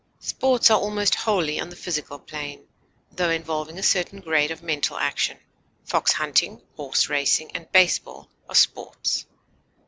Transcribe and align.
Sports 0.19 0.71
are 0.71 0.79
almost 0.79 1.13
wholly 1.13 1.59
on 1.59 1.69
the 1.69 1.75
physical 1.75 2.17
plane, 2.17 2.65
tho 3.11 3.29
involving 3.29 3.77
a 3.77 3.83
certain 3.83 4.19
grade 4.19 4.49
of 4.49 4.63
mental 4.63 4.97
action; 4.97 5.37
fox 5.85 6.13
hunting, 6.13 6.59
horse 6.75 7.07
racing, 7.07 7.51
and 7.53 7.71
baseball 7.71 8.27
are 8.49 8.55
sports. 8.55 9.27